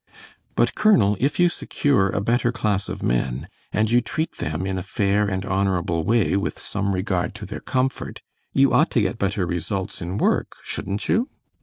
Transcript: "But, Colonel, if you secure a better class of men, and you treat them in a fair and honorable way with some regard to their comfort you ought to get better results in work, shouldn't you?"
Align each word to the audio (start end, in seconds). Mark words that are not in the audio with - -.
"But, 0.55 0.73
Colonel, 0.73 1.15
if 1.19 1.39
you 1.39 1.47
secure 1.47 2.09
a 2.09 2.21
better 2.21 2.51
class 2.51 2.89
of 2.89 3.03
men, 3.03 3.47
and 3.71 3.91
you 3.91 4.01
treat 4.01 4.37
them 4.37 4.65
in 4.65 4.79
a 4.79 4.81
fair 4.81 5.27
and 5.27 5.45
honorable 5.45 6.03
way 6.03 6.35
with 6.35 6.57
some 6.57 6.95
regard 6.95 7.35
to 7.35 7.45
their 7.45 7.59
comfort 7.59 8.23
you 8.51 8.73
ought 8.73 8.89
to 8.97 9.01
get 9.01 9.19
better 9.19 9.45
results 9.45 10.01
in 10.01 10.17
work, 10.17 10.53
shouldn't 10.63 11.07
you?" 11.07 11.29